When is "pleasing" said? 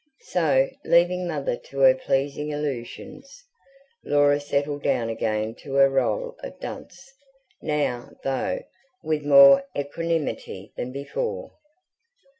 1.93-2.49